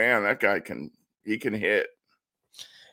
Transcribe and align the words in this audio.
Man, 0.00 0.22
that 0.22 0.40
guy 0.40 0.60
can 0.60 0.90
he 1.24 1.36
can 1.36 1.52
hit. 1.52 1.88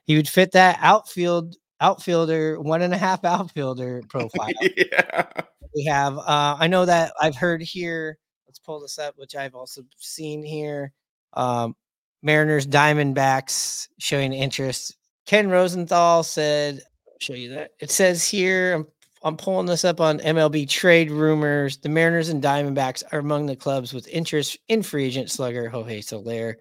He 0.04 0.18
would 0.18 0.28
fit 0.28 0.52
that 0.52 0.78
outfield 0.82 1.56
outfielder, 1.80 2.60
one 2.60 2.82
and 2.82 2.94
a 2.94 2.98
half 2.98 3.24
outfielder 3.24 4.04
profile. 4.10 4.52
yeah. 4.76 5.26
We 5.74 5.86
have 5.86 6.18
uh 6.18 6.58
I 6.60 6.68
know 6.68 6.86
that 6.86 7.14
I've 7.22 7.38
heard 7.38 7.62
here, 7.62 8.18
let's 8.46 8.60
pull 8.60 8.82
this 8.82 9.00
up, 9.00 9.14
which 9.18 9.38
I've 9.38 9.56
also 9.56 9.84
seen 9.96 10.44
here. 10.44 10.92
Um 11.32 11.78
Mariners 12.24 12.68
Diamondbacks 12.68 13.88
showing 14.00 14.34
interest. 14.34 14.98
Ken 15.26 15.50
Rosenthal 15.50 16.24
said, 16.24 16.82
I'll 17.08 17.14
show 17.22 17.36
you 17.36 17.54
that. 17.54 17.72
It 17.80 17.90
says 17.90 18.28
here, 18.28 18.74
I'm 18.74 18.88
I'm 19.24 19.38
pulling 19.38 19.66
this 19.66 19.86
up 19.86 20.02
on 20.02 20.20
MLB 20.20 20.68
trade 20.68 21.10
rumors. 21.10 21.78
The 21.78 21.90
Mariners 21.90 22.28
and 22.28 22.44
Diamondbacks 22.44 23.04
are 23.14 23.20
among 23.20 23.46
the 23.46 23.56
clubs 23.56 23.94
with 23.94 24.10
interest 24.10 24.58
in 24.68 24.84
free 24.84 25.06
agent 25.06 25.32
slugger 25.32 25.70
Jorge 25.70 26.02
Soler. 26.02 26.58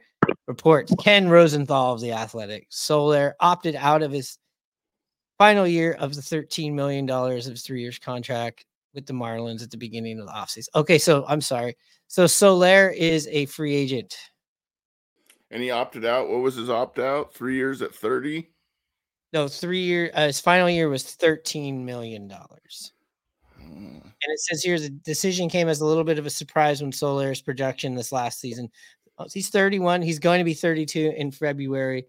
Reports 0.47 0.95
Ken 1.01 1.29
Rosenthal 1.29 1.95
of 1.95 2.01
the 2.01 2.13
Athletic. 2.13 2.67
Soler 2.71 3.35
opted 3.41 3.75
out 3.75 4.03
of 4.03 4.13
his 4.13 4.39
final 5.39 5.67
year 5.67 5.93
of 5.93 6.15
the 6.15 6.21
$13 6.21 6.73
million 6.73 7.09
of 7.11 7.33
his 7.33 7.63
three 7.63 7.83
years 7.83 7.99
contract 7.99 8.65
with 8.95 9.07
the 9.07 9.13
Marlins 9.13 9.63
at 9.63 9.71
the 9.71 9.77
beginning 9.77 10.19
of 10.19 10.27
the 10.27 10.33
offseason. 10.33 10.69
Okay, 10.75 10.99
so 10.99 11.25
I'm 11.29 11.41
sorry. 11.41 11.77
So 12.09 12.27
Soler 12.27 12.91
is 12.91 13.29
a 13.31 13.47
free 13.47 13.75
agent. 13.75 14.17
And 15.51 15.63
he 15.63 15.71
opted 15.71 16.05
out. 16.05 16.29
What 16.29 16.41
was 16.41 16.57
his 16.57 16.71
opt 16.71 16.99
out? 16.99 17.35
Three 17.35 17.57
years 17.57 17.83
at 17.83 17.95
30? 17.95 18.49
No, 19.33 19.49
three 19.49 19.83
year 19.83 20.11
uh, 20.15 20.27
his 20.27 20.41
final 20.41 20.71
year 20.71 20.89
was 20.89 21.05
$13 21.05 21.85
million. 21.85 22.31
Hmm. 22.31 23.99
And 24.27 24.33
it 24.33 24.41
says 24.41 24.63
here 24.63 24.79
the 24.79 24.89
decision 24.89 25.49
came 25.49 25.69
as 25.69 25.81
a 25.81 25.87
little 25.87 26.05
bit 26.05 26.19
of 26.19 26.27
a 26.27 26.31
surprise 26.31 26.81
when 26.81 26.91
Soler's 26.91 27.43
production 27.43 27.95
this 27.95 28.13
last 28.13 28.41
season. 28.41 28.71
Uh, 29.19 29.27
He's 29.33 29.49
31. 29.49 30.03
He's 30.03 30.19
going 30.19 30.39
to 30.39 30.45
be 30.45 30.55
32 30.55 31.15
in 31.17 31.31
February. 31.31 32.07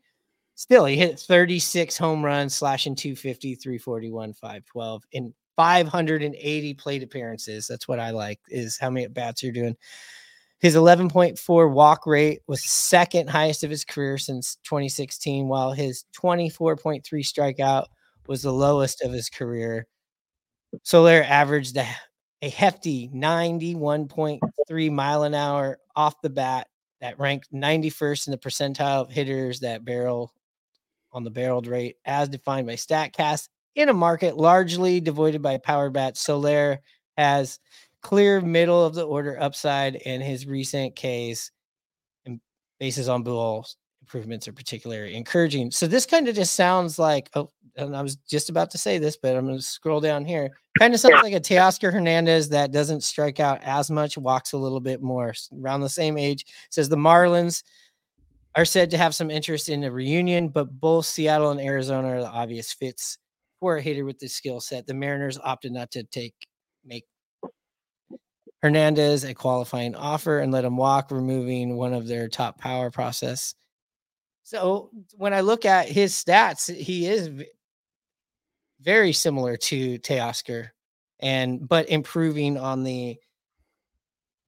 Still, 0.55 0.85
he 0.85 0.97
hit 0.97 1.19
36 1.19 1.97
home 1.97 2.25
runs, 2.25 2.55
slashing 2.55 2.95
250, 2.95 3.55
341, 3.55 4.33
512 4.33 5.03
in 5.11 5.33
580 5.55 6.73
plate 6.73 7.03
appearances. 7.03 7.67
That's 7.67 7.87
what 7.87 7.99
I 7.99 8.09
like, 8.09 8.39
is 8.47 8.77
how 8.77 8.89
many 8.89 9.05
at 9.05 9.13
bats 9.13 9.43
you're 9.43 9.51
doing. 9.51 9.75
His 10.59 10.75
11.4 10.75 11.71
walk 11.71 12.07
rate 12.07 12.41
was 12.47 12.63
second 12.63 13.29
highest 13.29 13.63
of 13.63 13.69
his 13.69 13.85
career 13.85 14.17
since 14.17 14.55
2016, 14.63 15.47
while 15.47 15.71
his 15.71 16.05
24.3 16.19 17.03
strikeout 17.03 17.85
was 18.27 18.41
the 18.41 18.51
lowest 18.51 19.03
of 19.03 19.11
his 19.11 19.29
career. 19.29 19.85
Soler 20.83 21.23
averaged 21.23 21.77
a, 21.77 21.87
a 22.41 22.49
hefty 22.49 23.09
91.3 23.09 24.91
mile 24.91 25.23
an 25.23 25.35
hour 25.35 25.77
off 25.95 26.19
the 26.21 26.29
bat 26.29 26.67
that 27.01 27.19
ranked 27.19 27.53
91st 27.53 28.27
in 28.27 28.31
the 28.31 28.37
percentile 28.37 29.01
of 29.01 29.09
hitters 29.09 29.59
that 29.59 29.85
barrel 29.85 30.33
on 31.11 31.23
the 31.23 31.29
barreled 31.29 31.67
rate 31.67 31.97
as 32.05 32.29
defined 32.29 32.67
by 32.67 32.73
StatCast 32.73 33.49
in 33.75 33.89
a 33.89 33.93
market 33.93 34.37
largely 34.37 34.99
devoid 34.99 35.41
by 35.41 35.57
power 35.57 35.89
bats. 35.89 36.21
Soler 36.21 36.79
has 37.17 37.59
clear 38.01 38.41
middle 38.41 38.83
of 38.83 38.95
the 38.95 39.05
order 39.05 39.39
upside 39.39 39.95
and 39.97 40.21
his 40.21 40.45
recent 40.45 40.95
Ks 40.95 41.51
and 42.25 42.39
bases 42.79 43.09
on 43.09 43.23
balls 43.23 43.77
improvements 44.07 44.47
are 44.47 44.53
particularly 44.53 45.15
encouraging. 45.15 45.69
So 45.69 45.85
this 45.85 46.05
kind 46.05 46.29
of 46.29 46.35
just 46.35 46.53
sounds 46.53 46.97
like 46.97 47.29
oh, 47.35 47.49
and 47.75 47.95
I 47.95 48.01
was 48.01 48.15
just 48.15 48.49
about 48.49 48.71
to 48.71 48.77
say 48.77 48.97
this, 48.97 49.17
but 49.17 49.35
I'm 49.35 49.45
going 49.45 49.57
to 49.57 49.63
scroll 49.63 49.99
down 49.99 50.25
here. 50.25 50.49
Kind 50.79 50.93
of 50.93 50.99
sounds 50.99 51.21
like 51.21 51.33
a 51.33 51.39
Teoscar 51.39 51.93
Hernandez 51.93 52.49
that 52.49 52.71
doesn't 52.71 53.03
strike 53.03 53.39
out 53.39 53.59
as 53.61 53.91
much, 53.91 54.17
walks 54.17 54.53
a 54.53 54.57
little 54.57 54.79
bit 54.79 55.01
more, 55.01 55.33
around 55.53 55.81
the 55.81 55.89
same 55.89 56.17
age. 56.17 56.45
Says 56.71 56.89
the 56.89 56.95
Marlins 56.95 57.61
are 58.55 58.65
said 58.65 58.89
to 58.91 58.97
have 58.97 59.13
some 59.13 59.29
interest 59.29 59.69
in 59.69 59.83
a 59.83 59.91
reunion, 59.91 60.49
but 60.49 60.79
both 60.79 61.05
Seattle 61.05 61.51
and 61.51 61.61
Arizona 61.61 62.07
are 62.07 62.21
the 62.21 62.27
obvious 62.27 62.73
fits 62.73 63.19
for 63.59 63.77
a 63.77 63.81
hitter 63.81 64.05
with 64.05 64.17
this 64.17 64.33
skill 64.33 64.59
set. 64.59 64.87
The 64.87 64.95
Mariners 64.95 65.37
opted 65.43 65.73
not 65.73 65.91
to 65.91 66.03
take 66.03 66.33
make 66.83 67.05
Hernandez 68.63 69.23
a 69.23 69.35
qualifying 69.35 69.93
offer 69.93 70.39
and 70.39 70.51
let 70.51 70.65
him 70.65 70.77
walk, 70.77 71.11
removing 71.11 71.75
one 71.75 71.93
of 71.93 72.07
their 72.07 72.27
top 72.27 72.57
power 72.57 72.89
process. 72.89 73.53
So 74.47 74.91
when 75.17 75.33
I 75.33 75.41
look 75.41 75.65
at 75.65 75.89
his 75.89 76.13
stats, 76.13 76.73
he 76.73 77.05
is 77.05 77.29
very 78.79 79.11
similar 79.11 79.57
to 79.57 79.99
Teoscar, 79.99 80.69
and 81.19 81.67
but 81.67 81.89
improving 81.89 82.57
on 82.57 82.85
the 82.85 83.17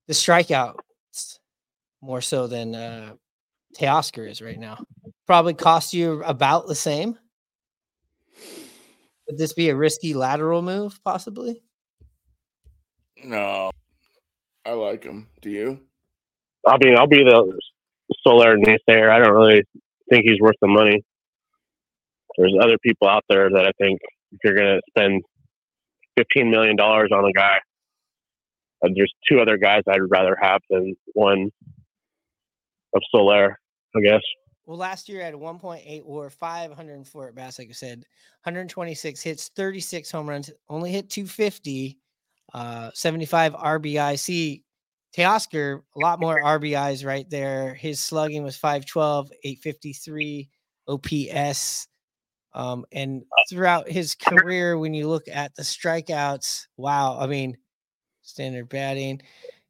the 0.08 0.14
strikeouts 0.14 1.40
more 2.02 2.22
so 2.22 2.48
than 2.48 2.76
uh, 2.76 3.16
Teoscar 3.78 4.30
is 4.30 4.42
right 4.42 4.58
now. 4.58 4.82
Probably 5.28 5.54
cost 5.54 5.94
you 5.94 6.24
about 6.24 6.66
the 6.68 6.76
same. 6.76 7.20
Would 9.28 9.38
this 9.38 9.52
be 9.52 9.68
a 9.68 9.76
risky 9.76 10.14
lateral 10.14 10.62
move, 10.62 10.98
possibly? 11.04 11.62
No. 13.22 13.70
I 14.66 14.72
like 14.72 15.04
him. 15.04 15.28
Do 15.42 15.50
you? 15.50 15.82
I 16.66 16.78
mean, 16.82 16.98
I'll 16.98 17.06
be 17.06 17.26
the 17.26 17.60
Soler 18.24 18.58
naysayer. 18.58 19.10
I 19.10 19.20
don't 19.20 19.34
really 19.34 19.66
think 20.10 20.26
he's 20.26 20.40
worth 20.40 20.56
the 20.62 20.68
money. 20.68 21.04
There's 22.38 22.56
other 22.62 22.78
people 22.84 23.08
out 23.08 23.26
there 23.30 23.50
that 23.50 23.66
I 23.66 23.72
think 23.82 24.00
if 24.32 24.40
you're 24.44 24.56
going 24.56 24.80
to 24.80 24.82
spend 24.90 25.24
fifteen 26.16 26.52
million 26.52 26.76
dollars 26.76 27.10
on 27.12 27.26
a 27.26 27.34
guy, 27.34 27.58
uh, 28.84 28.90
there's 28.96 29.14
two 29.30 29.40
other 29.40 29.58
guys 29.58 29.84
I'd 29.88 30.00
rather 30.10 30.38
have 30.42 30.62
than 30.70 30.96
one 31.14 31.50
of 32.94 33.02
Soler. 33.12 33.60
I 33.96 34.02
guess. 34.02 34.22
Well, 34.66 34.78
last 34.78 35.10
year 35.10 35.22
at 35.22 35.34
1.8 35.34 36.04
or 36.06 36.30
504 36.30 37.28
at 37.30 37.36
bats, 37.36 37.58
like 37.58 37.70
I 37.70 37.72
said, 37.72 38.06
126 38.44 39.20
hits, 39.20 39.50
36 39.56 40.12
home 40.12 40.30
runs, 40.30 40.52
only 40.70 40.92
hit 40.92 41.10
250, 41.10 41.98
uh, 42.54 42.92
75 42.94 43.54
RBI. 43.54 44.20
See, 45.20 45.26
Teoscar, 45.26 45.82
a 45.98 46.00
lot 46.00 46.22
more 46.22 46.42
RBIs 46.42 47.06
right 47.06 47.30
there. 47.30 47.74
His 47.74 48.00
slugging 48.00 48.42
was 48.42 48.56
512, 48.56 49.32
853 49.44 50.50
OPS. 50.88 51.88
Um, 52.54 52.86
and 52.94 53.24
throughout 53.50 53.90
his 53.90 54.16
career, 54.16 54.78
when 54.78 54.94
you 54.94 55.10
look 55.10 55.28
at 55.28 55.54
the 55.56 55.62
strikeouts, 55.62 56.68
wow, 56.78 57.18
I 57.20 57.28
mean, 57.28 57.58
standard 58.22 58.70
batting, 58.70 59.22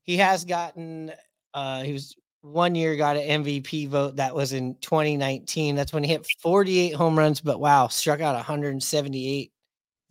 he 0.03 0.17
has 0.17 0.45
gotten, 0.45 1.11
uh, 1.55 1.81
he 1.81 1.93
was 1.93 2.15
one 2.41 2.75
year 2.75 2.95
got 2.95 3.17
an 3.17 3.43
MVP 3.43 3.89
vote. 3.89 4.17
That 4.17 4.35
was 4.35 4.53
in 4.53 4.75
2019. 4.81 5.75
That's 5.75 5.93
when 5.93 6.03
he 6.03 6.11
hit 6.11 6.27
48 6.43 6.93
home 6.93 7.17
runs, 7.17 7.41
but 7.41 7.59
wow, 7.59 7.87
struck 7.87 8.21
out 8.21 8.35
178 8.35 9.51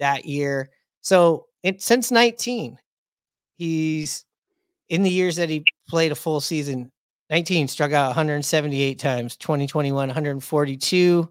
that 0.01 0.25
year. 0.25 0.71
So 1.01 1.47
it, 1.63 1.81
since 1.81 2.11
19, 2.11 2.77
he's 3.57 4.25
in 4.89 5.03
the 5.03 5.11
years 5.11 5.37
that 5.37 5.49
he 5.49 5.65
played 5.89 6.13
a 6.13 6.15
full 6.15 6.41
season, 6.41 6.91
19 7.31 7.69
struck 7.69 7.93
out 7.93 8.09
178 8.09 8.99
times, 8.99 9.37
2021, 9.37 10.09
142. 10.09 11.31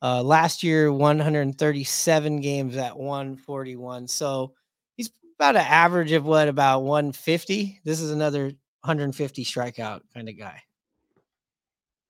Uh, 0.00 0.22
last 0.22 0.62
year, 0.62 0.92
137 0.92 2.40
games 2.40 2.76
at 2.76 2.96
141. 2.96 4.06
So 4.06 4.52
he's 4.96 5.10
about 5.38 5.56
an 5.56 5.66
average 5.66 6.12
of 6.12 6.24
what 6.24 6.48
about 6.48 6.80
150. 6.82 7.80
This 7.84 8.00
is 8.00 8.10
another 8.10 8.44
150 8.82 9.44
strikeout 9.44 10.00
kind 10.14 10.28
of 10.28 10.38
guy. 10.38 10.62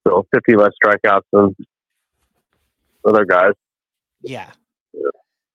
So 0.06 0.26
50 0.34 0.56
less 0.56 0.72
strikeouts 0.84 1.22
than 1.32 1.56
other 3.06 3.24
guys. 3.24 3.52
Yeah. 4.22 4.50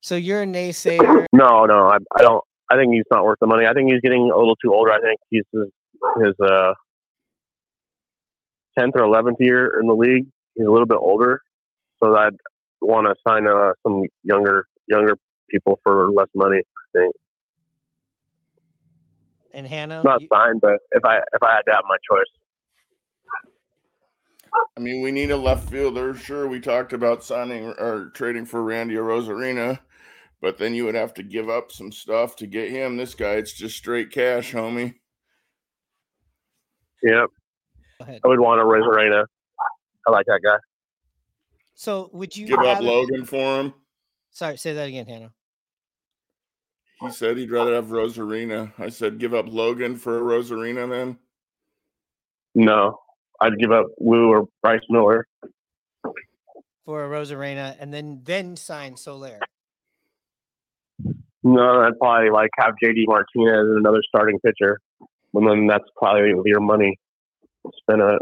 So 0.01 0.15
you're 0.15 0.43
a 0.43 0.45
naysayer. 0.45 1.25
No, 1.33 1.65
no, 1.65 1.87
I, 1.87 1.97
I 2.15 2.21
don't. 2.21 2.43
I 2.69 2.75
think 2.75 2.93
he's 2.93 3.03
not 3.11 3.23
worth 3.25 3.39
the 3.39 3.47
money. 3.47 3.65
I 3.65 3.73
think 3.73 3.91
he's 3.91 4.01
getting 4.01 4.31
a 4.33 4.37
little 4.37 4.55
too 4.55 4.73
older. 4.73 4.91
I 4.91 4.99
think 5.01 5.19
he's 5.29 5.43
his, 5.51 5.67
his 6.23 6.33
uh, 6.41 6.73
10th 8.77 8.91
or 8.95 9.01
11th 9.01 9.35
year 9.39 9.79
in 9.79 9.87
the 9.87 9.93
league. 9.93 10.25
He's 10.55 10.65
a 10.65 10.71
little 10.71 10.87
bit 10.87 10.97
older, 10.99 11.41
so 12.03 12.15
I'd 12.15 12.35
want 12.81 13.07
to 13.07 13.15
sign 13.27 13.47
uh, 13.47 13.73
some 13.85 14.03
younger 14.23 14.67
younger 14.87 15.17
people 15.49 15.79
for 15.83 16.11
less 16.11 16.27
money. 16.35 16.57
I 16.59 16.99
think 16.99 17.15
And 19.53 19.67
Hannah, 19.67 20.01
not 20.03 20.21
you- 20.21 20.27
sign, 20.33 20.59
but 20.59 20.79
if 20.91 21.03
I 21.05 21.17
if 21.17 21.41
I 21.43 21.55
had 21.55 21.61
to 21.67 21.71
have 21.73 21.83
my 21.87 21.97
choice, 22.09 22.25
I 24.77 24.79
mean, 24.79 25.01
we 25.01 25.11
need 25.11 25.31
a 25.31 25.37
left 25.37 25.69
fielder. 25.69 26.15
Sure, 26.15 26.47
we 26.47 26.59
talked 26.59 26.93
about 26.93 27.23
signing 27.23 27.65
or 27.79 28.11
trading 28.13 28.45
for 28.45 28.61
Randy 28.63 28.95
Arozarena, 28.95 29.79
but 30.43 30.57
then 30.57 30.75
you 30.75 30.83
would 30.83 30.93
have 30.93 31.13
to 31.13 31.23
give 31.23 31.49
up 31.49 31.71
some 31.71 31.89
stuff 31.89 32.35
to 32.35 32.45
get 32.45 32.69
him. 32.69 32.97
This 32.97 33.15
guy, 33.15 33.35
it's 33.35 33.53
just 33.53 33.77
straight 33.77 34.11
cash, 34.11 34.51
homie. 34.51 34.93
Yep. 37.01 37.29
I 38.01 38.19
would 38.25 38.41
want 38.41 38.59
Arozarena. 38.59 39.25
I 40.05 40.11
like 40.11 40.25
that 40.25 40.41
guy. 40.43 40.57
So 41.75 42.09
would 42.11 42.35
you 42.35 42.45
Give 42.47 42.59
up 42.59 42.65
rather- 42.65 42.83
Logan 42.83 43.23
for 43.25 43.61
him. 43.61 43.73
Sorry, 44.31 44.57
say 44.57 44.73
that 44.73 44.89
again, 44.89 45.05
Hannah. 45.07 45.31
He 46.99 47.09
said 47.11 47.37
he'd 47.37 47.49
rather 47.51 47.75
have 47.75 47.85
Arozarena. 47.85 48.73
I 48.77 48.89
said, 48.89 49.19
give 49.19 49.33
up 49.33 49.45
Logan 49.47 49.95
for 49.95 50.19
Arozarena 50.19 50.89
then. 50.89 51.17
No, 52.53 52.99
I'd 53.39 53.57
give 53.59 53.71
up 53.71 53.85
Woo 53.97 54.29
or 54.29 54.49
Bryce 54.61 54.81
Miller. 54.89 55.25
for 56.83 57.07
Arozarena 57.07 57.77
and 57.79 57.93
then 57.93 58.19
then 58.25 58.57
sign 58.57 58.97
Soler. 58.97 59.39
No, 61.43 61.81
I'd 61.81 61.97
probably 61.99 62.29
like 62.29 62.49
have 62.57 62.73
JD 62.83 63.05
Martinez 63.07 63.69
as 63.69 63.75
another 63.77 64.01
starting 64.07 64.39
pitcher. 64.39 64.79
And 65.33 65.47
then 65.47 65.67
that's 65.67 65.83
probably 65.97 66.33
your 66.45 66.61
money. 66.61 66.97
Spend 67.81 68.01
it 68.01 68.21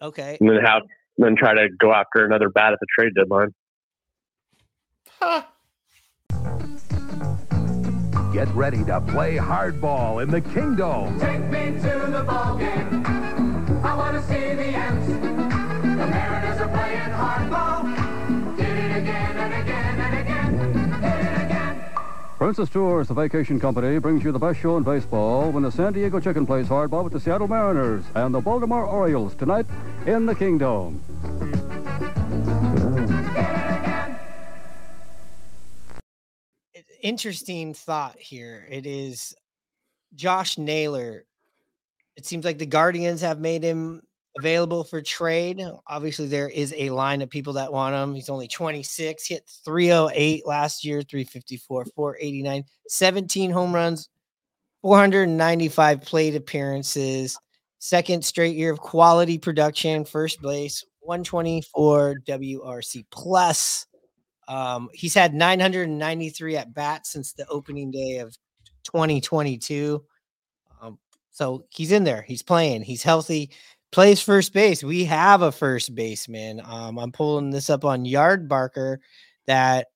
Okay. 0.00 0.36
and 0.40 0.48
then 0.50 0.56
have 0.64 0.82
then 1.18 1.36
try 1.36 1.54
to 1.54 1.68
go 1.78 1.92
after 1.92 2.24
another 2.24 2.48
bat 2.48 2.72
at 2.72 2.80
the 2.80 2.86
trade 2.98 3.12
deadline. 3.14 3.54
Ha! 5.20 5.48
Get 8.32 8.48
ready 8.54 8.82
to 8.84 9.00
play 9.00 9.36
hardball 9.36 10.22
in 10.22 10.30
the 10.30 10.40
Kingdom. 10.40 11.20
Take 11.20 11.44
me 11.50 11.78
to 11.80 12.06
the 12.10 12.24
ball 12.26 12.56
game. 12.56 13.04
I 13.84 13.94
want 13.94 14.16
to 14.16 14.22
see 14.22 14.54
the 14.54 14.64
M's. 14.64 15.06
The 15.06 16.06
Mariners 16.06 16.60
are 16.60 16.68
Princess 22.42 22.70
Tours, 22.70 23.06
the 23.06 23.14
vacation 23.14 23.60
company, 23.60 24.00
brings 24.00 24.24
you 24.24 24.32
the 24.32 24.38
best 24.40 24.58
show 24.58 24.76
in 24.76 24.82
baseball 24.82 25.52
when 25.52 25.62
the 25.62 25.70
San 25.70 25.92
Diego 25.92 26.18
Chicken 26.18 26.44
plays 26.44 26.66
hardball 26.66 27.04
with 27.04 27.12
the 27.12 27.20
Seattle 27.20 27.46
Mariners 27.46 28.04
and 28.16 28.34
the 28.34 28.40
Baltimore 28.40 28.84
Orioles 28.84 29.36
tonight 29.36 29.64
in 30.06 30.26
the 30.26 30.34
Kingdom. 30.34 31.00
Interesting 37.00 37.74
thought 37.74 38.18
here. 38.18 38.66
It 38.68 38.86
is 38.86 39.36
Josh 40.16 40.58
Naylor. 40.58 41.24
It 42.16 42.26
seems 42.26 42.44
like 42.44 42.58
the 42.58 42.66
Guardians 42.66 43.20
have 43.20 43.38
made 43.38 43.62
him 43.62 44.02
available 44.38 44.84
for 44.84 45.02
trade. 45.02 45.62
Obviously, 45.86 46.26
there 46.26 46.48
is 46.48 46.74
a 46.76 46.90
line 46.90 47.22
of 47.22 47.30
people 47.30 47.52
that 47.54 47.72
want 47.72 47.94
him. 47.94 48.14
He's 48.14 48.28
only 48.28 48.48
26, 48.48 49.26
hit 49.26 49.50
308 49.64 50.46
last 50.46 50.84
year, 50.84 51.02
354, 51.02 51.86
489, 51.94 52.64
17 52.88 53.50
home 53.50 53.74
runs, 53.74 54.08
495 54.82 56.00
plate 56.02 56.34
appearances, 56.34 57.38
second 57.78 58.24
straight 58.24 58.56
year 58.56 58.72
of 58.72 58.80
quality 58.80 59.38
production, 59.38 60.04
first 60.04 60.40
base, 60.40 60.84
124 61.00 62.16
WRC 62.26 63.04
plus. 63.10 63.86
Um, 64.48 64.88
he's 64.92 65.14
had 65.14 65.34
993 65.34 66.56
at 66.56 66.74
bats 66.74 67.10
since 67.12 67.32
the 67.32 67.46
opening 67.48 67.90
day 67.90 68.18
of 68.18 68.36
2022. 68.84 70.04
Um, 70.80 70.98
so 71.30 71.64
he's 71.70 71.92
in 71.92 72.04
there. 72.04 72.22
He's 72.22 72.42
playing. 72.42 72.82
He's 72.82 73.02
healthy. 73.02 73.50
Plays 73.92 74.22
first 74.22 74.54
base. 74.54 74.82
We 74.82 75.04
have 75.04 75.42
a 75.42 75.52
first 75.52 75.94
baseman. 75.94 76.62
Um, 76.64 76.98
I'm 76.98 77.12
pulling 77.12 77.50
this 77.50 77.68
up 77.68 77.84
on 77.84 78.06
Yard 78.06 78.48
Barker 78.48 79.00
that 79.46 79.88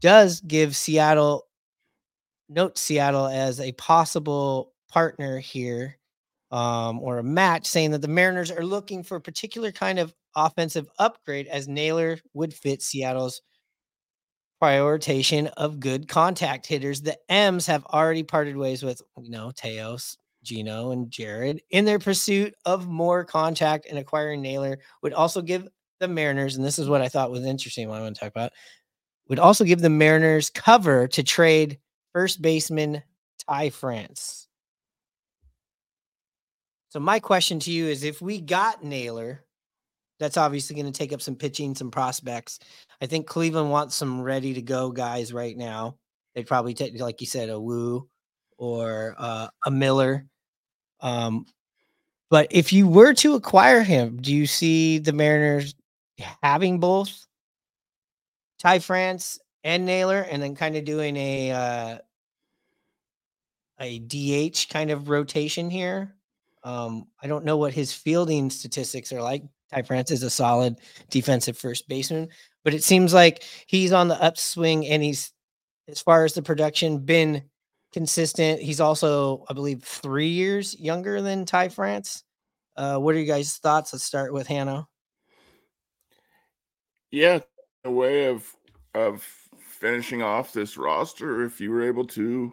does 0.00 0.40
give 0.40 0.74
Seattle 0.74 1.46
note 2.48 2.76
Seattle 2.76 3.26
as 3.26 3.60
a 3.60 3.70
possible 3.72 4.72
partner 4.90 5.38
here 5.38 5.98
um, 6.50 6.98
or 7.00 7.18
a 7.18 7.22
match, 7.22 7.66
saying 7.66 7.92
that 7.92 8.02
the 8.02 8.08
Mariners 8.08 8.50
are 8.50 8.64
looking 8.64 9.04
for 9.04 9.16
a 9.16 9.20
particular 9.20 9.70
kind 9.70 10.00
of 10.00 10.12
offensive 10.34 10.88
upgrade 10.98 11.46
as 11.46 11.68
Naylor 11.68 12.18
would 12.34 12.52
fit 12.52 12.82
Seattle's 12.82 13.40
prioritization 14.60 15.50
of 15.56 15.80
good 15.80 16.08
contact 16.08 16.66
hitters. 16.66 17.02
The 17.02 17.16
M's 17.28 17.66
have 17.66 17.84
already 17.86 18.24
parted 18.24 18.56
ways 18.56 18.82
with, 18.82 19.00
you 19.22 19.30
know, 19.30 19.52
Teos, 19.56 20.18
Geno, 20.42 20.90
and 20.90 21.10
Jarred 21.10 21.60
in 21.70 21.84
their 21.84 21.98
pursuit 21.98 22.54
of 22.64 22.88
more 22.88 23.24
contact 23.24 23.86
and 23.86 23.98
acquiring 23.98 24.42
Naylor 24.42 24.78
would 25.02 25.12
also 25.12 25.42
give 25.42 25.68
the 26.00 26.08
Mariners, 26.08 26.56
and 26.56 26.64
this 26.64 26.78
is 26.78 26.88
what 26.88 27.02
I 27.02 27.08
thought 27.08 27.30
was 27.30 27.44
interesting 27.44 27.88
what 27.88 27.98
I 27.98 28.02
want 28.02 28.16
to 28.16 28.20
talk 28.20 28.30
about, 28.30 28.52
would 29.28 29.38
also 29.38 29.64
give 29.64 29.80
the 29.80 29.90
Mariners 29.90 30.50
cover 30.50 31.06
to 31.08 31.22
trade 31.22 31.78
first 32.12 32.42
baseman 32.42 33.02
Ty 33.46 33.70
France. 33.70 34.48
So 36.88 36.98
my 36.98 37.20
question 37.20 37.60
to 37.60 37.70
you 37.70 37.86
is 37.86 38.02
if 38.02 38.20
we 38.20 38.40
got 38.40 38.82
Naylor, 38.82 39.44
that's 40.18 40.36
obviously 40.36 40.74
going 40.74 40.92
to 40.92 40.98
take 40.98 41.12
up 41.12 41.22
some 41.22 41.36
pitching, 41.36 41.74
some 41.74 41.90
prospects. 41.90 42.58
I 43.00 43.06
think 43.06 43.26
Cleveland 43.26 43.70
wants 43.70 43.94
some 43.94 44.20
ready 44.20 44.54
to 44.54 44.62
go 44.62 44.90
guys 44.90 45.32
right 45.32 45.56
now. 45.56 45.96
They'd 46.34 46.46
probably 46.46 46.74
take, 46.74 46.98
like 47.00 47.20
you 47.20 47.26
said, 47.26 47.48
a 47.48 47.60
Woo 47.60 48.08
or 48.60 49.14
uh, 49.18 49.48
a 49.66 49.70
Miller. 49.70 50.26
Um, 51.00 51.46
but 52.28 52.46
if 52.50 52.72
you 52.72 52.86
were 52.86 53.14
to 53.14 53.34
acquire 53.34 53.82
him, 53.82 54.18
do 54.20 54.32
you 54.32 54.46
see 54.46 54.98
the 54.98 55.14
Mariners 55.14 55.74
having 56.42 56.78
both 56.78 57.26
Ty 58.58 58.78
France 58.80 59.40
and 59.64 59.84
Naylor, 59.84 60.20
and 60.30 60.42
then 60.42 60.54
kind 60.54 60.76
of 60.76 60.84
doing 60.84 61.16
a 61.16 61.50
uh, 61.50 61.98
a 63.80 63.98
DH 63.98 64.68
kind 64.70 64.90
of 64.90 65.08
rotation 65.08 65.70
here? 65.70 66.14
Um, 66.62 67.08
I 67.22 67.26
don't 67.26 67.46
know 67.46 67.56
what 67.56 67.72
his 67.72 67.92
fielding 67.92 68.50
statistics 68.50 69.12
are 69.12 69.22
like. 69.22 69.42
Ty 69.72 69.82
France 69.82 70.10
is 70.10 70.22
a 70.22 70.30
solid 70.30 70.76
defensive 71.08 71.56
first 71.56 71.88
baseman, 71.88 72.28
but 72.62 72.74
it 72.74 72.84
seems 72.84 73.14
like 73.14 73.42
he's 73.66 73.92
on 73.92 74.08
the 74.08 74.22
upswing 74.22 74.86
and 74.86 75.02
he's, 75.02 75.32
as 75.88 76.02
far 76.02 76.24
as 76.24 76.34
the 76.34 76.42
production, 76.42 76.98
been 76.98 77.44
consistent. 77.92 78.60
He's 78.60 78.80
also, 78.80 79.44
I 79.48 79.52
believe, 79.52 79.82
three 79.82 80.28
years 80.28 80.78
younger 80.78 81.20
than 81.20 81.44
Ty 81.44 81.70
France. 81.70 82.24
Uh, 82.76 82.98
what 82.98 83.14
are 83.14 83.18
you 83.18 83.26
guys' 83.26 83.56
thoughts? 83.56 83.92
Let's 83.92 84.04
start 84.04 84.32
with 84.32 84.46
Hannah. 84.46 84.86
Yeah, 87.10 87.40
a 87.84 87.90
way 87.90 88.26
of 88.26 88.46
of 88.94 89.26
finishing 89.60 90.22
off 90.22 90.52
this 90.52 90.76
roster. 90.76 91.44
If 91.44 91.60
you 91.60 91.70
were 91.70 91.82
able 91.82 92.06
to 92.08 92.52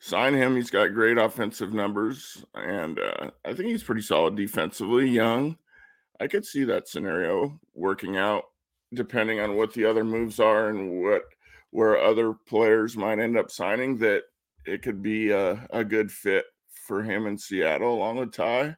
sign 0.00 0.34
him, 0.34 0.54
he's 0.54 0.70
got 0.70 0.94
great 0.94 1.18
offensive 1.18 1.72
numbers, 1.72 2.44
and 2.54 3.00
uh, 3.00 3.30
I 3.44 3.52
think 3.54 3.68
he's 3.68 3.82
pretty 3.82 4.02
solid 4.02 4.36
defensively. 4.36 5.08
Young, 5.08 5.56
I 6.20 6.28
could 6.28 6.46
see 6.46 6.64
that 6.64 6.88
scenario 6.88 7.58
working 7.74 8.16
out, 8.16 8.44
depending 8.94 9.40
on 9.40 9.56
what 9.56 9.72
the 9.74 9.84
other 9.84 10.04
moves 10.04 10.38
are 10.38 10.68
and 10.68 11.02
what 11.02 11.22
where 11.70 11.98
other 11.98 12.32
players 12.32 12.96
might 12.96 13.18
end 13.18 13.36
up 13.36 13.50
signing. 13.50 13.98
That 13.98 14.22
it 14.68 14.82
could 14.82 15.02
be 15.02 15.30
a, 15.30 15.66
a 15.70 15.84
good 15.84 16.10
fit 16.10 16.44
for 16.86 17.02
him 17.02 17.26
in 17.26 17.38
Seattle, 17.38 17.94
along 17.94 18.16
with 18.16 18.32
Ty. 18.32 18.76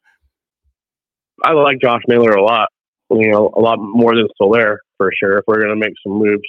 I 1.45 1.53
like 1.53 1.81
Josh 1.81 2.03
Naylor 2.09 2.33
a 2.33 2.43
lot. 2.43 2.69
You 3.11 3.31
know, 3.31 3.51
a 3.57 3.61
lot 3.61 3.79
more 3.81 4.15
than 4.15 4.29
Soler 4.39 4.81
for 4.97 5.11
sure. 5.19 5.39
If 5.39 5.45
we're 5.47 5.61
gonna 5.61 5.77
make 5.77 5.95
some 6.05 6.13
moves, 6.13 6.49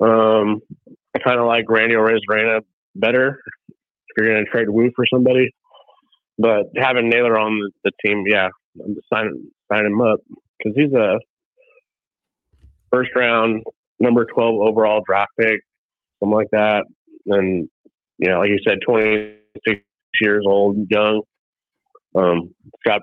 um, 0.00 0.60
I 1.14 1.18
kind 1.18 1.40
of 1.40 1.46
like 1.46 1.68
Randy 1.68 1.96
Reyna 1.96 2.60
better. 2.94 3.40
If 3.68 4.16
you're 4.16 4.28
gonna 4.28 4.44
trade 4.44 4.68
Woo 4.68 4.90
for 4.94 5.06
somebody, 5.12 5.50
but 6.38 6.66
having 6.76 7.08
Naylor 7.08 7.38
on 7.38 7.58
the, 7.58 7.70
the 7.84 7.92
team, 8.04 8.24
yeah, 8.26 8.48
I'm 8.84 8.94
just 8.94 9.06
signing 9.12 9.50
signing 9.72 9.92
him 9.92 10.00
up. 10.02 10.20
because 10.58 10.76
he's 10.76 10.92
a 10.92 11.18
first 12.90 13.10
round 13.16 13.62
number 14.00 14.26
12 14.26 14.60
overall 14.60 15.02
draft 15.06 15.32
pick, 15.40 15.60
something 16.20 16.34
like 16.34 16.50
that. 16.52 16.84
And, 17.26 17.68
you 18.22 18.28
know, 18.28 18.38
like 18.38 18.50
you 18.50 18.58
said, 18.64 18.78
26 18.86 19.82
years 20.20 20.44
old, 20.46 20.76
young. 20.88 21.22
Um, 22.14 22.54
got 22.84 23.02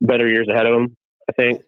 better 0.00 0.26
years 0.26 0.48
ahead 0.48 0.64
of 0.64 0.74
him, 0.74 0.96
I 1.28 1.32
think. 1.32 1.60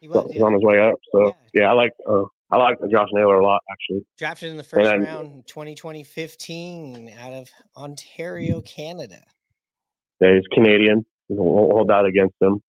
He 0.00 0.08
was, 0.08 0.30
He's 0.32 0.40
on 0.40 0.54
his 0.54 0.62
way 0.62 0.80
up. 0.80 0.94
So, 1.12 1.36
yeah, 1.52 1.64
I 1.64 1.72
like 1.72 1.92
uh, 2.08 2.22
I 2.50 2.56
like 2.56 2.78
Josh 2.90 3.08
Naylor 3.12 3.40
a 3.40 3.44
lot, 3.44 3.60
actually. 3.70 4.06
Drafted 4.16 4.50
in 4.50 4.56
the 4.56 4.62
first 4.62 4.88
then- 4.88 5.02
round, 5.02 5.46
2020 5.46 6.02
15, 6.02 7.12
out 7.20 7.32
of 7.34 7.50
Ontario, 7.76 8.62
Canada. 8.62 9.22
Yeah, 10.20 10.36
he's 10.36 10.46
Canadian. 10.54 11.04
We'll 11.28 11.70
hold 11.70 11.88
that 11.88 12.06
against 12.06 12.34
him. 12.40 12.62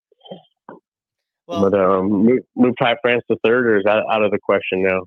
Well, 1.46 1.70
but 1.70 1.80
um, 1.80 2.10
move, 2.10 2.40
move 2.56 2.74
France 2.78 3.22
to 3.30 3.36
third, 3.44 3.66
or 3.66 3.78
is 3.78 3.84
that 3.84 4.02
out 4.10 4.24
of 4.24 4.32
the 4.32 4.38
question 4.38 4.82
now? 4.82 5.02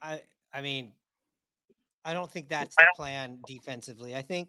I 0.00 0.20
I 0.52 0.60
mean, 0.60 0.92
I 2.04 2.12
don't 2.12 2.30
think 2.30 2.48
that's 2.48 2.76
the 2.76 2.86
plan 2.96 3.38
defensively. 3.46 4.14
I 4.14 4.22
think 4.22 4.48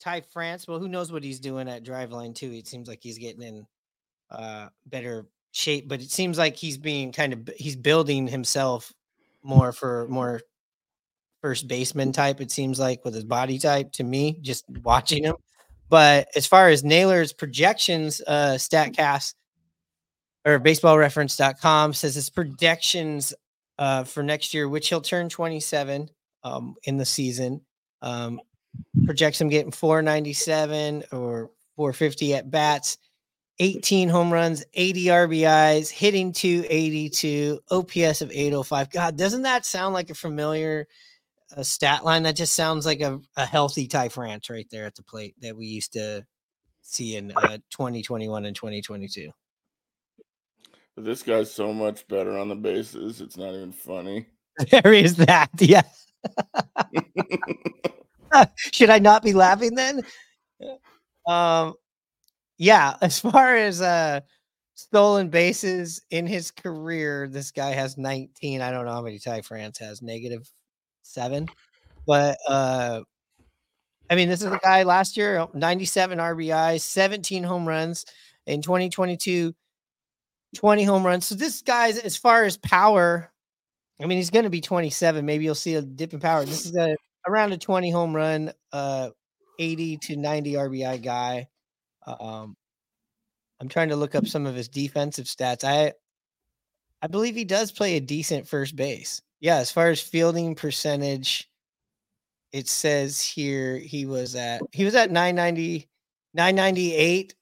Ty 0.00 0.22
France, 0.32 0.66
well, 0.66 0.78
who 0.78 0.88
knows 0.88 1.12
what 1.12 1.24
he's 1.24 1.40
doing 1.40 1.68
at 1.68 1.84
driveline 1.84 2.34
too. 2.34 2.52
It 2.52 2.66
seems 2.66 2.88
like 2.88 3.00
he's 3.02 3.18
getting 3.18 3.42
in 3.42 3.66
uh 4.30 4.68
better 4.86 5.26
shape, 5.52 5.88
but 5.88 6.00
it 6.00 6.10
seems 6.10 6.38
like 6.38 6.56
he's 6.56 6.78
being 6.78 7.12
kind 7.12 7.32
of 7.32 7.50
he's 7.56 7.76
building 7.76 8.26
himself 8.26 8.92
more 9.42 9.72
for 9.72 10.08
more 10.08 10.40
first 11.42 11.68
baseman 11.68 12.10
type, 12.10 12.40
it 12.40 12.50
seems 12.50 12.80
like 12.80 13.04
with 13.04 13.14
his 13.14 13.24
body 13.24 13.58
type 13.58 13.92
to 13.92 14.02
me, 14.02 14.38
just 14.40 14.64
watching 14.82 15.24
him. 15.24 15.36
But 15.90 16.28
as 16.34 16.46
far 16.46 16.70
as 16.70 16.82
Naylor's 16.82 17.32
projections, 17.32 18.22
uh 18.26 18.54
StatCast 18.58 19.34
or 20.46 20.60
baseballreference.com 20.60 21.92
says 21.94 22.14
his 22.14 22.30
projections 22.30 23.34
uh, 23.78 24.04
for 24.04 24.22
next 24.22 24.54
year, 24.54 24.68
which 24.68 24.88
he'll 24.88 25.00
turn 25.00 25.28
27 25.28 26.08
um, 26.44 26.76
in 26.84 26.96
the 26.96 27.04
season. 27.04 27.60
Um, 28.02 28.40
projects 29.04 29.40
him 29.40 29.48
getting 29.48 29.72
497 29.72 31.04
or 31.12 31.50
450 31.76 32.34
at 32.34 32.50
bats, 32.50 32.98
18 33.58 34.08
home 34.08 34.32
runs, 34.32 34.64
80 34.74 35.04
RBIs, 35.06 35.90
hitting 35.90 36.32
282, 36.32 37.60
OPS 37.70 38.20
of 38.20 38.30
805. 38.30 38.90
God, 38.90 39.16
doesn't 39.16 39.42
that 39.42 39.64
sound 39.64 39.94
like 39.94 40.10
a 40.10 40.14
familiar 40.14 40.86
uh, 41.56 41.62
stat 41.62 42.04
line? 42.04 42.24
That 42.24 42.36
just 42.36 42.54
sounds 42.54 42.84
like 42.84 43.00
a, 43.00 43.20
a 43.36 43.46
healthy 43.46 43.86
Ty 43.86 44.10
France 44.10 44.50
right 44.50 44.66
there 44.70 44.86
at 44.86 44.94
the 44.94 45.02
plate 45.02 45.34
that 45.40 45.56
we 45.56 45.66
used 45.66 45.92
to 45.94 46.26
see 46.82 47.16
in 47.16 47.32
uh, 47.36 47.58
2021 47.70 48.44
and 48.44 48.54
2022. 48.54 49.30
This 50.96 51.22
guy's 51.22 51.52
so 51.52 51.72
much 51.72 52.06
better 52.06 52.38
on 52.38 52.48
the 52.48 52.54
bases. 52.54 53.20
It's 53.20 53.36
not 53.36 53.54
even 53.54 53.72
funny. 53.72 54.26
There 54.70 54.92
is 54.92 55.16
that. 55.16 55.50
Yeah. 55.60 55.82
Should 58.56 58.90
I 58.90 58.98
not 58.98 59.22
be 59.22 59.32
laughing 59.32 59.74
then? 59.74 60.02
Um 61.26 61.74
yeah, 62.58 62.96
as 63.02 63.20
far 63.20 63.56
as 63.56 63.80
uh 63.82 64.20
stolen 64.74 65.30
bases 65.30 66.02
in 66.10 66.26
his 66.26 66.50
career, 66.50 67.28
this 67.28 67.50
guy 67.52 67.70
has 67.72 67.98
19. 67.98 68.60
I 68.60 68.70
don't 68.70 68.86
know 68.86 68.92
how 68.92 69.02
many 69.02 69.18
Ty 69.18 69.42
France 69.42 69.78
has, 69.78 70.02
negative 70.02 70.48
seven. 71.02 71.48
But 72.06 72.38
uh 72.48 73.02
I 74.10 74.16
mean, 74.16 74.28
this 74.28 74.42
is 74.42 74.50
the 74.50 74.58
guy 74.58 74.82
last 74.82 75.16
year, 75.16 75.46
97 75.54 76.18
RBI, 76.18 76.80
17 76.80 77.42
home 77.42 77.66
runs 77.66 78.04
in 78.46 78.60
2022, 78.62 79.54
20 80.56 80.84
home 80.84 81.06
runs. 81.06 81.26
So 81.26 81.34
this 81.34 81.62
guy's 81.62 81.98
as 81.98 82.16
far 82.16 82.44
as 82.44 82.56
power, 82.58 83.32
I 84.00 84.06
mean, 84.06 84.18
he's 84.18 84.30
going 84.30 84.44
to 84.44 84.50
be 84.50 84.60
27. 84.60 85.24
Maybe 85.24 85.44
you'll 85.44 85.54
see 85.54 85.74
a 85.74 85.82
dip 85.82 86.12
in 86.12 86.20
power. 86.20 86.44
This 86.44 86.66
is 86.66 86.76
a 86.76 86.96
around 87.26 87.52
a 87.52 87.58
20 87.58 87.90
home 87.90 88.14
run, 88.14 88.52
uh, 88.72 89.10
80 89.58 89.98
to 89.98 90.16
90 90.16 90.52
RBI 90.54 91.02
guy. 91.02 91.48
Um, 92.06 92.56
I'm 93.60 93.68
trying 93.68 93.88
to 93.90 93.96
look 93.96 94.14
up 94.14 94.26
some 94.26 94.46
of 94.46 94.54
his 94.54 94.68
defensive 94.68 95.26
stats. 95.26 95.64
I 95.64 95.92
I 97.00 97.06
believe 97.06 97.34
he 97.34 97.44
does 97.44 97.70
play 97.70 97.96
a 97.96 98.00
decent 98.00 98.48
first 98.48 98.76
base. 98.76 99.22
Yeah, 99.40 99.56
as 99.56 99.70
far 99.70 99.88
as 99.88 100.00
fielding 100.00 100.54
percentage, 100.54 101.48
it 102.52 102.68
says 102.68 103.20
here 103.20 103.76
he 103.78 104.06
was 104.06 104.34
at 104.34 104.62
he 104.72 104.84
was 104.84 104.94
at 104.94 105.10
990 105.10 105.88
998 106.34 107.34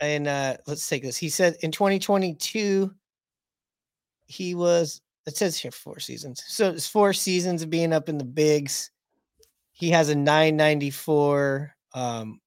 and 0.00 0.26
uh 0.26 0.56
let's 0.66 0.88
take 0.88 1.02
this. 1.02 1.16
He 1.16 1.28
said 1.28 1.56
in 1.62 1.72
2022 1.72 2.92
he 4.26 4.54
was 4.54 5.00
it 5.26 5.36
says 5.36 5.58
here 5.58 5.70
four 5.70 6.00
seasons. 6.00 6.42
So 6.46 6.70
it's 6.70 6.88
four 6.88 7.12
seasons 7.12 7.62
of 7.62 7.70
being 7.70 7.92
up 7.92 8.08
in 8.08 8.18
the 8.18 8.24
bigs. 8.24 8.90
He 9.72 9.90
has 9.90 10.08
a 10.08 10.14
994 10.14 11.74
um 11.94 12.40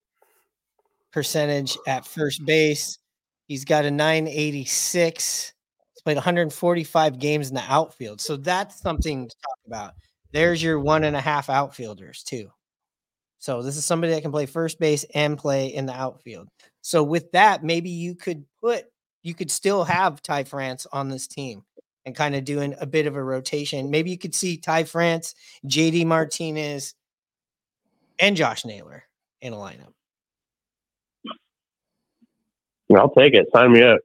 percentage 1.12 1.78
at 1.88 2.06
first 2.06 2.46
base. 2.46 3.00
He's 3.48 3.64
got 3.64 3.86
a 3.86 3.92
986. 3.92 5.54
He's 5.94 6.02
played 6.02 6.18
145 6.18 7.20
games 7.20 7.50
in 7.50 7.56
the 7.56 7.64
outfield. 7.68 8.20
So 8.20 8.36
that's 8.36 8.82
something 8.82 9.30
to 9.30 9.36
talk 9.36 9.58
about. 9.66 9.94
There's 10.34 10.62
your 10.62 10.80
one 10.80 11.06
and 11.06 11.16
a 11.16 11.22
half 11.22 11.50
outfielders, 11.50 12.24
too. 12.24 12.50
So 13.40 13.62
this 13.62 13.78
is 13.78 13.86
somebody 13.86 14.14
that 14.14 14.24
can 14.24 14.32
play 14.32 14.46
first 14.46 14.80
base 14.80 15.06
and 15.14 15.38
play 15.38 15.68
in 15.68 15.86
the 15.86 15.94
outfield. 15.94 16.50
So 16.82 17.04
with 17.04 17.32
that, 17.32 17.64
maybe 17.64 17.90
you 17.90 18.16
could 18.16 18.44
put 18.60 18.86
you 19.24 19.34
could 19.34 19.50
still 19.50 19.84
have 19.84 20.22
Ty 20.22 20.44
France 20.44 20.86
on 20.92 21.10
this 21.10 21.28
team 21.28 21.64
and 22.06 22.16
kind 22.16 22.36
of 22.36 22.46
doing 22.46 22.76
a 22.80 22.86
bit 22.86 23.08
of 23.08 23.16
a 23.16 23.24
rotation. 23.24 23.90
Maybe 23.90 24.12
you 24.12 24.18
could 24.18 24.36
see 24.36 24.58
Ty 24.58 24.84
France, 24.84 25.34
JD 25.66 26.06
Martinez, 26.06 26.94
and 28.20 28.36
Josh 28.36 28.66
Naylor 28.66 29.04
in 29.42 29.54
a 29.54 29.56
lineup. 29.56 29.94
I'll 32.96 33.10
take 33.10 33.34
it. 33.34 33.48
Sign 33.54 33.74
me 33.74 33.82
up. 33.82 34.00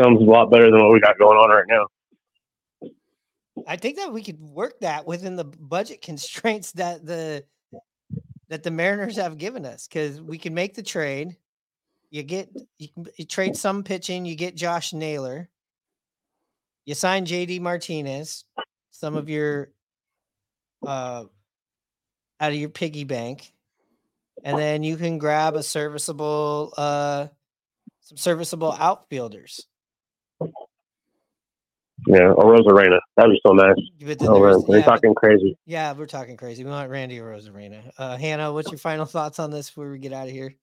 Sounds 0.00 0.20
a 0.20 0.24
lot 0.24 0.50
better 0.50 0.70
than 0.70 0.80
what 0.80 0.92
we 0.92 1.00
got 1.00 1.18
going 1.18 1.36
on 1.36 1.50
right 1.50 1.64
now. 1.66 1.86
I 3.66 3.76
think 3.76 3.96
that 3.96 4.12
we 4.12 4.22
could 4.22 4.40
work 4.40 4.80
that 4.80 5.06
within 5.06 5.36
the 5.36 5.44
budget 5.44 6.02
constraints 6.02 6.72
that 6.72 7.04
the 7.04 7.44
that 8.48 8.62
the 8.62 8.70
Mariners 8.70 9.16
have 9.16 9.38
given 9.38 9.64
us 9.64 9.86
because 9.86 10.20
we 10.20 10.36
can 10.36 10.54
make 10.54 10.74
the 10.74 10.82
trade. 10.82 11.36
You 12.10 12.22
get 12.22 12.50
you, 12.78 12.88
can, 12.88 13.06
you 13.16 13.24
trade 13.24 13.56
some 13.56 13.82
pitching, 13.82 14.24
you 14.24 14.34
get 14.34 14.56
Josh 14.56 14.92
Naylor. 14.92 15.48
You 16.86 16.94
sign 16.94 17.26
JD 17.26 17.60
Martinez, 17.60 18.44
some 18.90 19.16
of 19.16 19.28
your 19.28 19.70
uh 20.86 21.24
out 22.40 22.52
of 22.52 22.54
your 22.54 22.70
piggy 22.70 23.04
bank, 23.04 23.52
and 24.42 24.58
then 24.58 24.82
you 24.82 24.96
can 24.96 25.18
grab 25.18 25.54
a 25.54 25.62
serviceable 25.62 26.72
uh 26.76 27.26
some 28.00 28.16
serviceable 28.16 28.72
outfielders. 28.72 29.66
Yeah, 32.06 32.32
Arozarena. 32.34 32.98
That'd 33.16 33.32
be 33.32 33.40
so 33.46 33.52
nice. 33.52 33.74
Oh, 33.76 34.04
there's- 34.06 34.18
man. 34.18 34.64
They're 34.66 34.78
yeah, 34.78 34.84
but- 34.84 34.84
talking 34.84 35.14
crazy. 35.14 35.58
Yeah, 35.66 35.92
we're 35.92 36.06
talking 36.06 36.36
crazy. 36.38 36.64
We 36.64 36.70
want 36.70 36.90
Randy 36.90 37.18
Arozarena. 37.18 37.92
Uh, 37.98 38.16
Hannah, 38.16 38.52
what's 38.54 38.70
your 38.70 38.78
final 38.78 39.04
thoughts 39.04 39.38
on 39.38 39.50
this 39.50 39.68
before 39.68 39.90
we 39.90 39.98
get 39.98 40.12
out 40.14 40.26
of 40.26 40.32
here? 40.32 40.54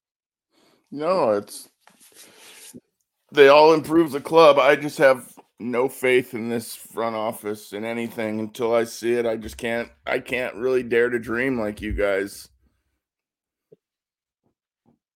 No, 0.92 1.32
it's 1.34 1.70
they 3.32 3.50
all 3.50 3.74
improve 3.74 4.12
the 4.12 4.22
club. 4.22 4.58
I 4.58 4.76
just 4.76 4.98
have 4.98 5.32
no 5.60 5.90
faith 5.90 6.34
in 6.34 6.50
this 6.50 6.76
front 6.76 7.16
office 7.16 7.74
in 7.74 7.84
anything 7.84 8.40
until 8.40 8.74
I 8.74 8.84
see 8.84 9.14
it. 9.14 9.26
I 9.26 9.36
just 9.38 9.58
can't 9.58 9.90
I 10.06 10.20
can't 10.20 10.56
really 10.56 10.84
dare 10.84 11.10
to 11.10 11.20
dream 11.20 11.60
like 11.60 11.82
you 11.82 11.94
guys. 11.94 12.50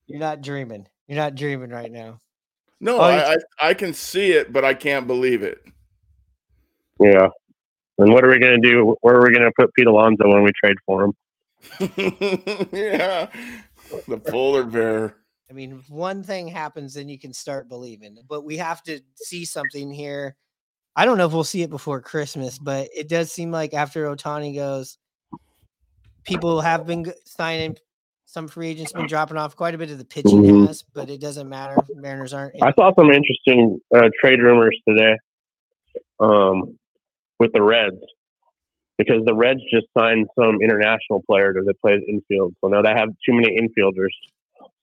You're 0.07 0.19
not 0.19 0.41
dreaming. 0.41 0.87
You're 1.07 1.17
not 1.19 1.35
dreaming 1.35 1.69
right 1.69 1.91
now. 1.91 2.19
No, 2.79 2.97
Oh, 2.97 3.01
I, 3.01 3.33
I 3.33 3.37
I 3.61 3.73
can 3.73 3.93
see 3.93 4.31
it, 4.31 4.51
but 4.51 4.65
I 4.65 4.73
can't 4.73 5.07
believe 5.07 5.43
it. 5.43 5.63
Yeah. 6.99 7.27
And 7.97 8.11
what 8.11 8.23
are 8.23 8.29
we 8.29 8.39
going 8.39 8.59
to 8.59 8.69
do? 8.69 8.95
Where 9.01 9.15
are 9.15 9.23
we 9.23 9.31
going 9.33 9.45
to 9.45 9.51
put 9.55 9.73
Pete 9.75 9.85
Alonso 9.85 10.27
when 10.27 10.43
we 10.43 10.51
trade 10.53 10.77
for 10.85 11.03
him? 11.03 11.13
yeah. 12.71 13.27
The 14.07 14.17
polar 14.17 14.63
bear. 14.63 15.17
I 15.51 15.53
mean, 15.53 15.73
if 15.73 15.89
one 15.89 16.23
thing 16.23 16.47
happens, 16.47 16.93
then 16.93 17.09
you 17.09 17.19
can 17.19 17.33
start 17.33 17.67
believing. 17.67 18.17
But 18.29 18.45
we 18.45 18.55
have 18.57 18.81
to 18.83 19.01
see 19.15 19.43
something 19.43 19.91
here. 19.91 20.37
I 20.95 21.03
don't 21.03 21.17
know 21.17 21.25
if 21.25 21.33
we'll 21.33 21.43
see 21.43 21.61
it 21.61 21.69
before 21.69 21.99
Christmas, 21.99 22.57
but 22.57 22.87
it 22.95 23.09
does 23.09 23.33
seem 23.33 23.51
like 23.51 23.73
after 23.73 24.05
Ohtani 24.05 24.55
goes, 24.55 24.97
people 26.23 26.61
have 26.61 26.87
been 26.87 27.11
signing. 27.25 27.75
Some 28.25 28.47
free 28.47 28.69
agents 28.69 28.93
been 28.93 29.07
dropping 29.07 29.35
off. 29.35 29.57
Quite 29.57 29.75
a 29.75 29.77
bit 29.77 29.91
of 29.91 29.97
the 29.97 30.05
pitching 30.05 30.41
Mhm. 30.41 30.67
has, 30.67 30.83
but 30.93 31.09
it 31.09 31.19
doesn't 31.19 31.49
matter. 31.49 31.75
Mariners 31.95 32.33
aren't. 32.33 32.55
in- 32.55 32.63
I 32.63 32.71
saw 32.71 32.93
some 32.97 33.11
interesting 33.11 33.77
uh, 33.93 34.09
trade 34.21 34.41
rumors 34.41 34.79
today 34.87 35.17
um, 36.21 36.79
with 37.39 37.51
the 37.51 37.61
Reds 37.61 37.99
because 38.97 39.25
the 39.25 39.35
Reds 39.35 39.59
just 39.69 39.87
signed 39.97 40.29
some 40.39 40.61
international 40.61 41.21
player 41.29 41.53
that 41.53 41.81
plays 41.81 42.01
infield. 42.07 42.55
So 42.61 42.69
now 42.69 42.81
they 42.81 42.93
have 42.93 43.09
too 43.25 43.33
many 43.33 43.59
infielders. 43.59 44.11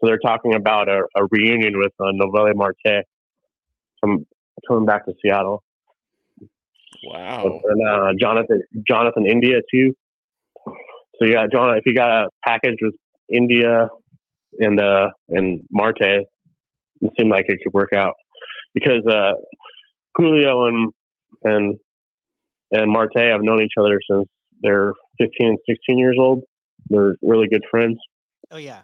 So 0.01 0.07
they're 0.07 0.19
talking 0.19 0.55
about 0.55 0.89
a, 0.89 1.03
a 1.17 1.27
reunion 1.31 1.79
with 1.79 1.93
uh, 2.01 2.13
Noelvi 2.13 2.55
Marte 2.55 3.05
from 4.01 4.27
coming 4.67 4.87
back 4.87 5.07
to 5.07 5.15
Seattle. 5.23 5.63
Wow. 7.05 7.61
And 7.65 7.89
uh, 7.89 8.13
Jonathan 8.19 8.63
Jonathan 8.87 9.27
India 9.27 9.59
too. 9.73 9.95
So 11.19 11.27
yeah, 11.27 11.47
John, 11.51 11.77
if 11.77 11.85
you 11.87 11.95
got 11.95 12.11
a 12.11 12.29
package 12.45 12.77
with 12.81 12.95
India 13.33 13.89
and 14.59 14.81
uh 14.81 15.11
and 15.29 15.61
Marte, 15.71 16.01
it 16.01 16.27
seemed 17.19 17.31
like 17.31 17.47
it 17.49 17.59
could 17.63 17.73
work 17.73 17.93
out 17.93 18.15
because 18.75 19.07
uh 19.07 19.33
Julio 20.17 20.67
and 20.67 20.93
and 21.45 21.79
and 22.71 22.91
Marte 22.91 23.17
have 23.17 23.43
known 23.43 23.63
each 23.63 23.75
other 23.79 24.01
since 24.11 24.29
they're 24.63 24.93
15 25.21 25.49
and 25.49 25.59
16 25.69 25.99
years 25.99 26.17
old. 26.19 26.43
They're 26.89 27.17
really 27.23 27.49
good 27.49 27.65
friends. 27.71 27.99
Oh 28.51 28.57
yeah. 28.57 28.81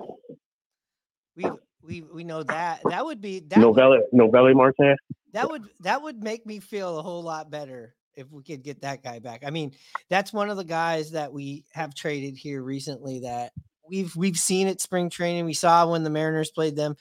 We 1.37 1.51
we 1.83 2.03
we 2.03 2.25
know 2.25 2.43
that. 2.43 2.81
That 2.89 3.05
would 3.05 3.21
be 3.21 3.41
that 3.41 3.59
would, 3.59 3.77
Noelvi 3.77 4.01
Noelvi 4.13 4.55
Marte. 4.55 4.97
that 5.33 5.51
would 5.51 5.65
that 5.81 6.03
would 6.03 6.23
make 6.23 6.47
me 6.47 6.61
feel 6.61 6.99
a 6.99 7.03
whole 7.03 7.23
lot 7.23 7.51
better 7.51 7.95
if 8.17 8.31
we 8.31 8.43
could 8.43 8.63
get 8.63 8.83
that 8.83 9.03
guy 9.03 9.19
back. 9.19 9.43
I 9.45 9.51
mean, 9.51 9.73
that's 10.09 10.33
one 10.33 10.51
of 10.51 10.57
the 10.57 10.65
guys 10.65 11.11
that 11.13 11.33
we 11.33 11.65
have 11.73 11.95
traded 11.95 12.37
here 12.37 12.63
recently 12.63 13.21
that 13.21 13.53
we've 13.89 14.15
we've 14.17 14.39
seen 14.39 14.69
at 14.69 14.81
spring 14.81 15.11
training. 15.11 15.45
We 15.45 15.55
saw 15.55 15.91
when 15.91 16.05
the 16.05 16.11
Mariners 16.11 16.51
played 16.51 16.77
them. 16.77 16.97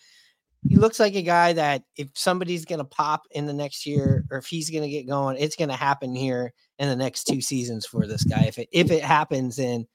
He 0.67 0.77
looks 0.77 0.99
like 0.99 1.15
a 1.15 1.21
guy 1.21 1.53
that 1.53 1.83
if 1.97 2.07
somebody's 2.13 2.63
going 2.63 2.79
to 2.79 2.85
pop 2.85 3.23
in 3.31 3.45
the 3.45 3.53
next 3.53 3.85
year 3.85 4.23
or 4.31 4.37
if 4.37 4.45
he's 4.45 4.69
going 4.69 4.83
to 4.83 4.89
get 4.89 5.07
going, 5.07 5.35
it's 5.37 5.57
going 5.57 5.69
to 5.69 5.75
happen 5.75 6.15
here 6.15 6.53
in 6.79 6.87
the 6.87 6.95
next 6.95 7.25
two 7.25 7.41
seasons 7.41 7.85
for 7.85 8.07
this 8.07 8.23
guy. 8.23 8.45
If 8.47 8.57
it 8.57 8.69
if 8.71 8.89
it 8.89 9.03
happens 9.03 9.59
and 9.59 9.85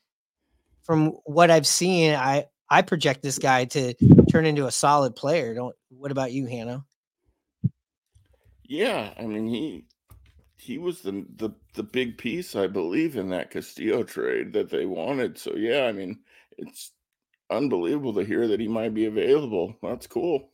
from 0.82 1.12
what 1.24 1.50
I've 1.50 1.66
seen, 1.66 2.14
I 2.14 2.46
I 2.70 2.82
project 2.82 3.22
this 3.22 3.38
guy 3.38 3.64
to 3.66 3.94
turn 4.30 4.46
into 4.46 4.66
a 4.66 4.70
solid 4.70 5.16
player. 5.16 5.54
Don't 5.54 5.74
what 5.90 6.10
about 6.10 6.32
you, 6.32 6.46
Hannah? 6.46 6.84
Yeah, 8.64 9.12
I 9.18 9.22
mean 9.22 9.46
he 9.46 9.86
he 10.58 10.78
was 10.78 11.00
the 11.00 11.24
the 11.36 11.50
the 11.74 11.82
big 11.82 12.18
piece, 12.18 12.54
I 12.54 12.66
believe, 12.66 13.16
in 13.16 13.30
that 13.30 13.50
Castillo 13.50 14.02
trade 14.02 14.52
that 14.52 14.70
they 14.70 14.84
wanted. 14.86 15.38
So 15.38 15.54
yeah, 15.56 15.84
I 15.84 15.92
mean 15.92 16.20
it's 16.58 16.92
unbelievable 17.50 18.14
to 18.14 18.24
hear 18.24 18.46
that 18.48 18.60
he 18.60 18.68
might 18.68 18.94
be 18.94 19.06
available. 19.06 19.74
That's 19.82 20.06
cool. 20.06 20.50